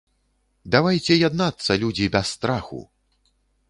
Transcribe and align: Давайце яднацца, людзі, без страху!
Давайце 0.77 1.19
яднацца, 1.27 1.71
людзі, 1.87 2.11
без 2.19 2.25
страху! 2.35 2.79